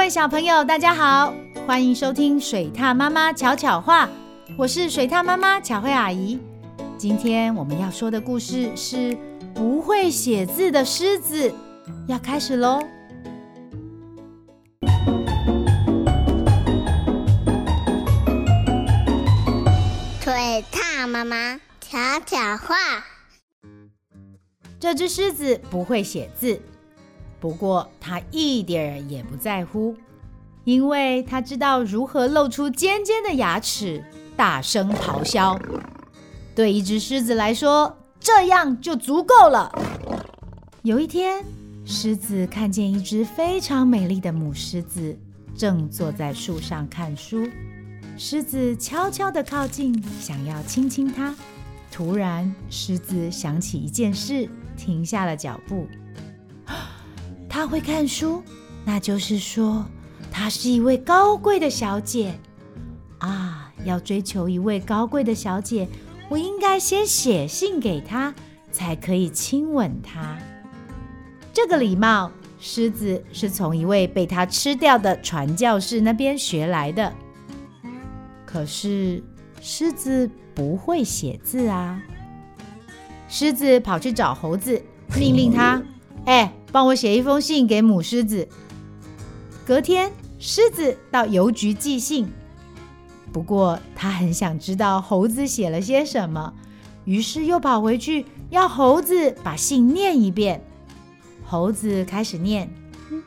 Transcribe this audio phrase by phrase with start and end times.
[0.00, 1.30] 位小朋友，大家好，
[1.66, 4.08] 欢迎收听水獭妈妈巧巧话，
[4.56, 6.40] 我是水獭妈妈巧慧阿姨。
[6.96, 9.14] 今天我们要说的故事是
[9.54, 11.52] 不会写字的狮子，
[12.06, 12.80] 要开始喽。
[20.22, 22.74] 水獭妈妈巧巧话，
[24.80, 26.58] 这只狮子不会写字。
[27.40, 29.96] 不过他一点儿也不在乎，
[30.64, 34.04] 因为他知道如何露出尖尖的牙齿，
[34.36, 35.58] 大声咆哮。
[36.54, 39.72] 对一只狮子来说，这样就足够了。
[40.82, 41.42] 有一天，
[41.86, 45.18] 狮子看见一只非常美丽的母狮子
[45.56, 47.48] 正坐在树上看书。
[48.18, 51.34] 狮子悄悄地靠近，想要亲亲它。
[51.90, 54.46] 突然，狮子想起一件事，
[54.76, 55.86] 停下了脚步。
[57.60, 58.42] 他会看书，
[58.86, 59.84] 那就是说，
[60.32, 62.32] 她是一位高贵的小姐
[63.18, 63.70] 啊！
[63.84, 65.86] 要追求一位高贵的小姐，
[66.30, 68.34] 我应该先写信给她，
[68.72, 70.38] 才可以亲吻她。
[71.52, 77.12] 这个礼貌，狮子是从一位被他吃掉的传教士那边学来的。
[78.46, 79.22] 可是，
[79.60, 82.00] 狮子不会写字啊！
[83.28, 84.82] 狮子跑去找猴子，
[85.14, 85.82] 命令他
[86.30, 88.46] ：“哎。”帮我写一封信给母狮子。
[89.66, 92.30] 隔天，狮子到邮局寄信，
[93.32, 96.54] 不过他很想知道猴子写了些什么，
[97.04, 100.64] 于是又跑回去要猴子把信念一遍。
[101.44, 102.72] 猴子开始念：“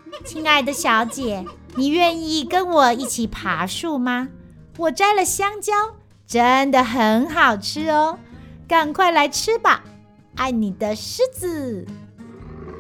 [0.23, 1.43] 亲爱的小姐，
[1.75, 4.29] 你愿意跟我一起爬树吗？
[4.77, 5.73] 我摘了香蕉，
[6.25, 8.17] 真的很好吃哦，
[8.69, 9.83] 赶快来吃吧！
[10.35, 11.85] 爱你的狮子。”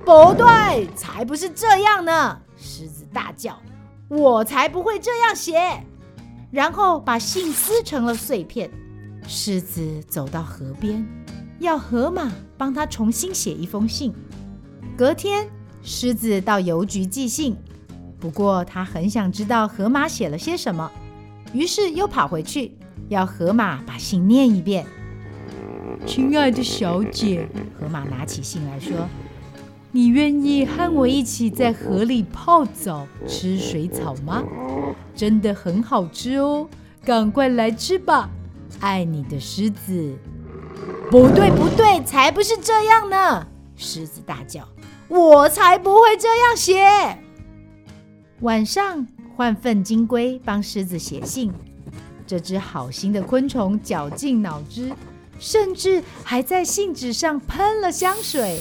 [0.05, 2.39] 不对，才不是这样呢！
[2.57, 3.57] 狮子大叫
[4.09, 5.83] ：“我才不会这样写！”
[6.51, 8.69] 然后把信撕成了碎片。
[9.25, 11.05] 狮子走到河边，
[11.59, 14.13] 要河马帮他重新写一封信。
[14.97, 15.49] 隔天，
[15.81, 17.55] 狮子到邮局寄信，
[18.19, 20.91] 不过他很想知道河马写了些什么，
[21.53, 22.77] 于是又跑回去
[23.07, 24.85] 要河马把信念一遍。
[26.05, 27.47] 亲爱的小姐，
[27.79, 29.07] 河马拿起信来说。
[29.95, 34.43] 你愿意和我一起在河里泡澡、吃水草吗？
[35.15, 36.67] 真的很好吃哦，
[37.05, 38.27] 赶快来吃吧！
[38.79, 40.17] 爱你的狮子。
[41.11, 43.45] 不对，不对，才不是这样呢！
[43.75, 44.67] 狮子大叫
[45.07, 47.19] ：“我才不会这样写！”
[48.41, 49.05] 晚上
[49.35, 51.53] 换粪金龟帮狮子写信，
[52.25, 54.91] 这只好心的昆虫绞尽脑汁，
[55.37, 58.59] 甚至还在信纸上喷了香水。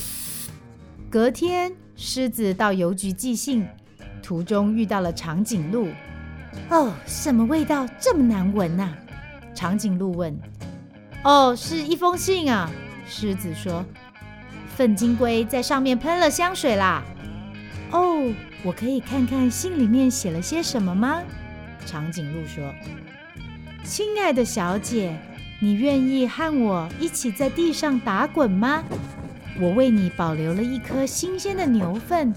[1.12, 3.68] 隔天，狮子到邮局寄信，
[4.22, 5.88] 途中遇到了长颈鹿。
[6.70, 8.88] 哦，什么味道这么难闻呐？
[9.54, 10.34] 长颈鹿问。
[11.22, 12.70] 哦，是一封信啊。
[13.06, 13.84] 狮子说。
[14.74, 17.02] 粪金龟在上面喷了香水啦。
[17.90, 18.32] 哦，
[18.64, 21.22] 我可以看看信里面写了些什么吗？
[21.84, 22.72] 长颈鹿说。
[23.84, 25.14] 亲爱的小姐，
[25.60, 28.82] 你愿意和我一起在地上打滚吗？
[29.60, 32.34] 我为你保留了一颗新鲜的牛粪，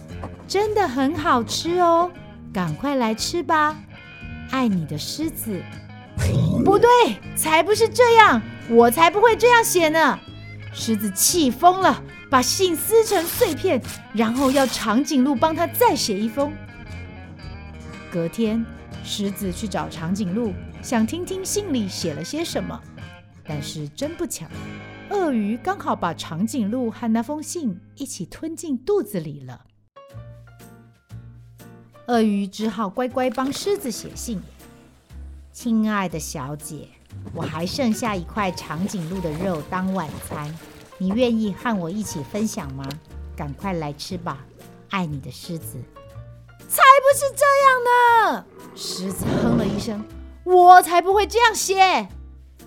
[0.47, 2.11] 真的很好吃哦，
[2.53, 3.75] 赶快来吃吧！
[4.51, 5.61] 爱你的狮子。
[6.63, 6.89] 不对，
[7.35, 10.19] 才不是这样，我才不会这样写呢！
[10.73, 13.81] 狮子气疯了，把信撕成碎片，
[14.13, 16.53] 然后要长颈鹿帮他再写一封。
[18.11, 18.65] 隔天，
[19.03, 22.79] 狮子去找长颈鹿，想听听信里写了些什么，
[23.45, 24.45] 但是真不巧。
[25.11, 29.65] 鳄鱼刚好把长颈鹿和那封信一起吞进肚子里了。
[32.07, 34.41] 鳄鱼只好乖乖帮狮子写信
[35.51, 36.87] ：“亲爱的小姐，
[37.33, 40.53] 我还剩下一块长颈鹿的肉当晚餐，
[40.97, 42.87] 你愿意和我一起分享吗？
[43.35, 44.45] 赶快来吃吧，
[44.89, 45.77] 爱你的狮子。”
[46.67, 48.45] 才不是这样呢！
[48.75, 50.03] 狮子哼了一声
[50.43, 52.07] ：“我才不会这样写。”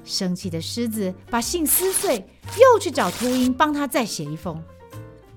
[0.09, 2.25] 生气的狮子把信撕碎，
[2.59, 4.61] 又去找秃鹰帮他再写一封。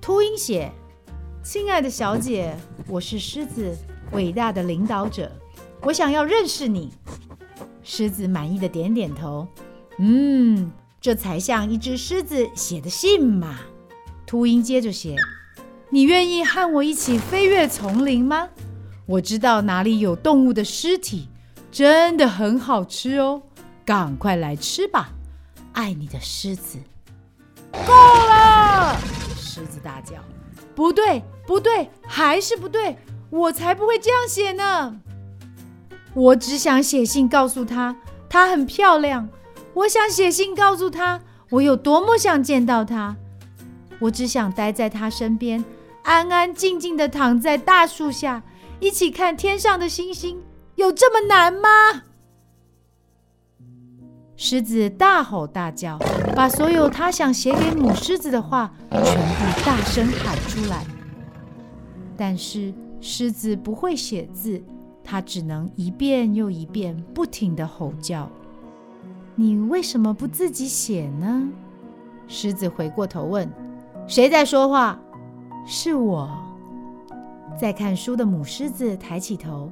[0.00, 0.72] 秃鹰写
[1.44, 2.56] ：“亲爱的小姐，
[2.88, 3.76] 我是狮子，
[4.12, 5.30] 伟大的领导者，
[5.82, 6.90] 我想要认识你。”
[7.84, 9.46] 狮子满意的点点头
[10.00, 13.60] ：“嗯，这才像一只狮子写的信嘛。”
[14.24, 15.16] 秃鹰接着写
[15.90, 18.48] ：“你愿意和我一起飞越丛林吗？
[19.04, 21.28] 我知道哪里有动物的尸体，
[21.70, 23.42] 真的很好吃哦。”
[23.84, 25.10] 赶快来吃吧，
[25.72, 26.78] 爱你的狮子。
[27.72, 28.96] 够了！
[29.36, 30.16] 狮子大叫
[30.74, 32.96] ：“不对，不对，还是不对！
[33.30, 35.00] 我才不会这样写呢。
[36.14, 37.96] 我只想写信告诉她，
[38.28, 39.28] 她很漂亮。
[39.74, 43.16] 我想写信告诉她，我有多么想见到她。
[43.98, 45.64] 我只想待在她身边，
[46.02, 48.42] 安安静静地躺在大树下，
[48.80, 50.42] 一起看天上的星星。
[50.74, 52.02] 有这么难吗？
[54.44, 55.96] 狮子大吼大叫，
[56.34, 60.84] 把所有他想写给母狮子的话全部大声喊出来。
[62.16, 64.60] 但是狮子不会写字，
[65.04, 68.28] 它只能一遍又一遍不停地吼叫。
[69.36, 71.48] 你为什么不自己写呢？
[72.26, 73.48] 狮子回过头问
[74.08, 74.98] ：“谁在说话
[75.64, 76.28] ？”“是我。”
[77.56, 79.70] 在看书的母狮子抬起头。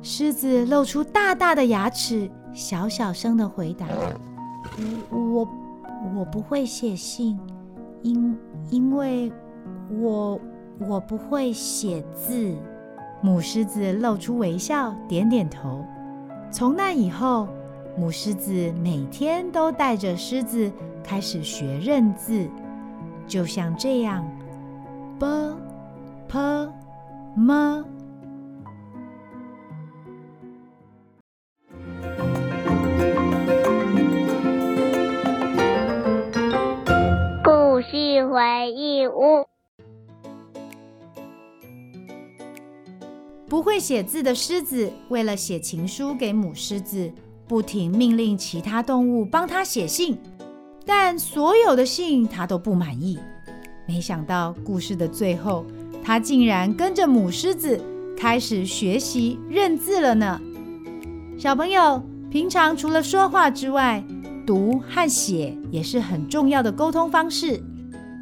[0.00, 3.86] 狮子露出大大的牙齿，小小声的回答
[5.10, 5.48] ：“我我
[6.16, 7.38] 我不会写信，
[8.02, 8.36] 因
[8.70, 9.32] 因为
[9.90, 10.40] 我
[10.88, 12.54] 我不会写字。”
[13.20, 15.84] 母狮子露出微笑，点点头。
[16.50, 17.48] 从那以后，
[17.96, 20.70] 母狮子每天都带着狮子
[21.02, 22.48] 开始学认字，
[23.26, 24.24] 就像这样
[25.18, 25.26] ：b、
[26.28, 26.38] p、
[27.34, 27.82] m。
[43.48, 47.10] 不会写字的狮子，为了写情书给母狮子，
[47.46, 50.18] 不停命令其他动物帮他写信，
[50.84, 53.18] 但所有的信他都不满意。
[53.86, 55.64] 没想到故事的最后，
[56.04, 57.80] 他竟然跟着母狮子
[58.14, 60.38] 开始学习认字了呢。
[61.38, 64.04] 小朋友，平常除了说话之外，
[64.46, 67.62] 读和写也是很重要的沟通方式。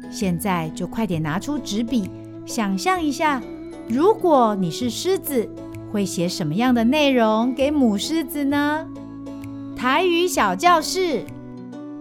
[0.09, 2.09] 现在就快点拿出纸笔，
[2.45, 3.41] 想象一下，
[3.89, 5.49] 如果你是狮子，
[5.91, 8.85] 会写什么样的内容给母狮子呢？
[9.77, 11.23] 台语小教室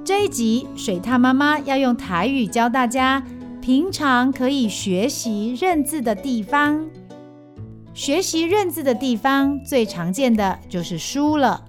[0.05, 3.23] 这一集，水獭妈妈要用台语教大家
[3.61, 6.85] 平常可以学习认字的地方。
[7.95, 11.65] 学习认字的地方最常见的就是书了，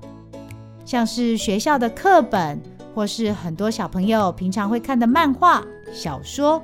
[0.83, 2.59] 像是学校的课本，
[2.95, 5.63] 或是很多小朋友平常会看的漫画。
[5.93, 6.61] 小说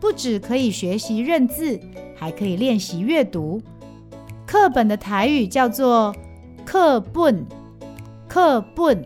[0.00, 1.78] 不只可以学习认字，
[2.16, 3.60] 还可以练习阅读。
[4.46, 6.14] 课本的台语叫做
[6.64, 7.46] 课本，
[8.28, 9.04] 课本。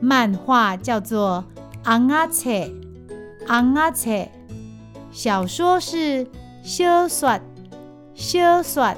[0.00, 1.44] 漫画叫做
[1.82, 2.70] 尪仔册，
[3.46, 4.30] 尪仔册。
[5.10, 6.26] 小说是
[6.62, 7.40] 小说，
[8.14, 8.94] 小说。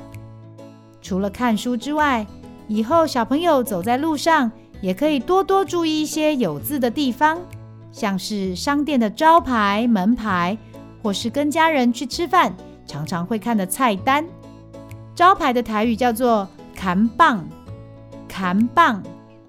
[1.01, 2.27] 除了看书之外，
[2.67, 4.51] 以后小朋友走在路上，
[4.81, 7.39] 也可以多多注意一些有字的地方。
[7.93, 10.59] 像是商店的招牌、门牌，
[11.07, 12.53] 或是跟家人去吃饭，
[12.85, 14.27] 常常会看的菜单。
[15.15, 17.49] 招牌的台语叫做“看板”，
[18.27, 19.01] 看板；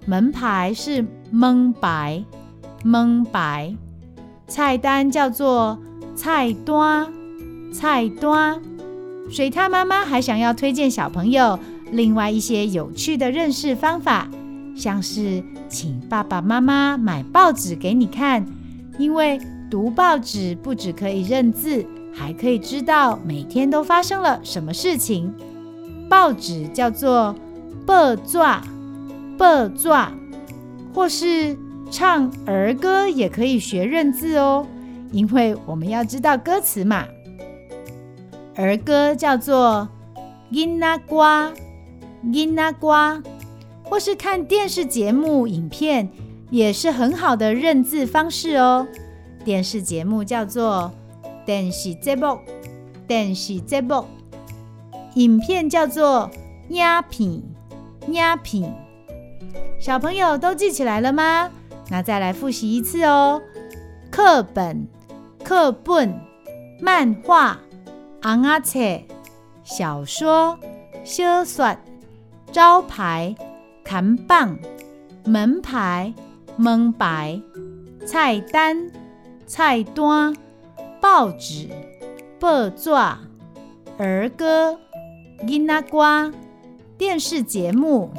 [0.05, 2.23] 门牌是“蒙白”，
[2.85, 3.75] 蒙白；
[4.47, 5.79] 菜单叫做
[6.15, 7.11] “菜单”，
[7.73, 8.61] 菜单。
[9.31, 11.57] 水獭妈妈还想要推荐小朋友
[11.91, 14.29] 另外一些有趣的认识方法。
[14.75, 18.45] 像是请爸爸妈妈买报纸给你看，
[18.99, 25.33] 因为读报纸不只可以认字，还可以知道每天都发生了什么事情。
[26.09, 27.35] 报纸叫做
[27.85, 28.37] 报纸，
[29.37, 29.89] 报纸，
[30.93, 31.57] 或是
[31.91, 34.65] 唱儿歌也可以学认字哦，
[35.11, 37.05] 因为我们要知道歌词嘛。
[38.55, 39.87] 儿歌叫做
[40.51, 41.51] 囡仔瓜，
[42.25, 43.21] 囡仔瓜。
[43.89, 46.09] 或是看电视节目、影片，
[46.49, 48.85] 也是很好的认字方式哦。
[49.47, 50.91] 电视节目叫做
[51.45, 52.37] 电视节目，
[53.07, 54.03] 电视节目；
[55.15, 56.29] 影片叫做
[56.67, 57.41] 影片，
[58.09, 58.87] 影片。
[59.79, 61.49] 小朋友都记起来了吗？
[61.87, 63.41] 那再来复习一次哦。
[64.11, 64.85] 课本、
[65.45, 66.19] 课本、
[66.81, 67.57] 漫画、
[68.21, 69.03] 尪仔册、
[69.63, 70.59] 小说、
[71.05, 71.73] 小说、
[72.51, 73.33] 招牌。
[73.85, 74.59] 看棒、
[75.23, 76.13] 门牌、
[76.57, 77.41] 门牌、
[78.05, 78.91] 菜单、
[79.47, 80.35] 菜单、
[80.99, 81.69] 报纸、
[82.37, 82.91] 报纸、
[83.97, 84.77] 儿歌、
[85.45, 86.33] 囡仔歌、
[86.97, 88.11] 电视节目、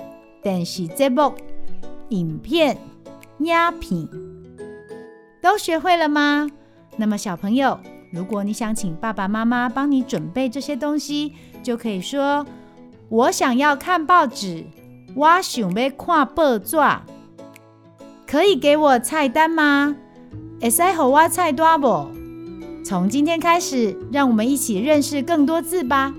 [0.42, 1.34] 电视节目、
[2.08, 2.78] 影片、
[3.40, 4.08] 影片，
[5.42, 6.48] 都学会了吗？
[6.96, 7.78] 那么小朋友，
[8.10, 12.46] 如果你想请爸爸妈妈帮你准备这些东西，就可以说
[13.10, 14.64] ：“我想要看报纸。”
[15.14, 16.76] 我想要看报纸，
[18.26, 19.96] 可以给我菜单吗？
[20.60, 22.08] 会使给我菜单不？
[22.84, 26.12] 从今天开始，让我们一起认识更多字吧。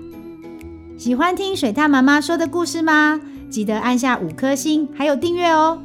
[0.96, 3.20] 喜欢听水獭妈妈说的故事吗？
[3.50, 5.78] 记得按下五颗星，还有订阅哦。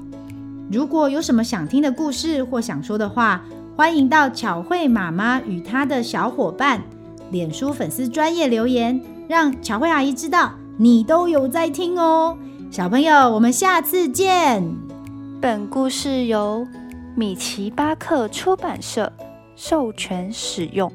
[0.71, 3.43] 如果有什么想听的故事或想说的话，
[3.75, 6.81] 欢迎到巧慧妈妈与她的小伙伴
[7.31, 12.37] 脸书粉丝专业留言，让巧慧阿姨知道你都有在听哦。
[12.71, 14.63] 小朋友，我们下次见。
[15.41, 16.65] 本故事由
[17.17, 19.09] 米奇巴克出版社
[19.55, 20.91] 授权使用。